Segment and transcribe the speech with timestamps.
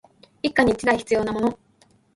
[0.41, 1.59] 一家に一台必要なもの